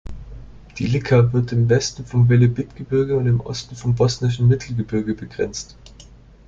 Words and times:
Die 0.79 0.87
Lika 0.87 1.31
wird 1.31 1.51
im 1.51 1.69
Westen 1.69 2.07
vom 2.07 2.27
Velebit-Gebirge 2.27 3.15
und 3.15 3.27
im 3.27 3.39
Osten 3.39 3.75
vom 3.75 3.93
bosnischen 3.93 4.47
Mittelgebirge 4.47 5.13
begrenzt. 5.13 5.77